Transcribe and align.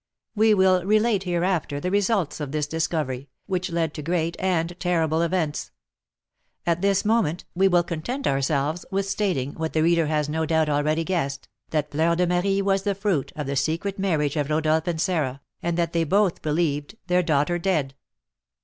We 0.35 0.55
will 0.55 0.83
relate 0.83 1.25
hereafter 1.25 1.79
the 1.79 1.91
results 1.91 2.39
of 2.39 2.51
this 2.51 2.65
discovery, 2.65 3.29
which 3.45 3.69
led 3.69 3.93
to 3.93 4.01
great 4.01 4.35
and 4.39 4.75
terrible 4.79 5.21
events. 5.21 5.69
At 6.65 6.81
this 6.81 7.05
moment, 7.05 7.45
we 7.53 7.67
will 7.67 7.83
content 7.83 8.25
ourselves 8.25 8.83
with 8.89 9.07
stating, 9.07 9.53
what 9.53 9.73
the 9.73 9.83
reader 9.83 10.07
has 10.07 10.27
no 10.27 10.47
doubt 10.47 10.69
already 10.69 11.03
guessed, 11.03 11.47
that 11.69 11.91
Fleur 11.91 12.15
de 12.15 12.25
Marie 12.25 12.63
was 12.63 12.81
the 12.81 12.95
fruit 12.95 13.31
of 13.35 13.45
the 13.45 13.55
secret 13.55 13.99
marriage 13.99 14.35
of 14.37 14.49
Rodolph 14.49 14.87
and 14.87 14.99
Sarah, 14.99 15.39
and 15.61 15.77
that 15.77 15.93
they 15.93 16.03
both 16.03 16.41
believed 16.41 16.97
their 17.05 17.21
daughter 17.21 17.59
dead. 17.59 17.93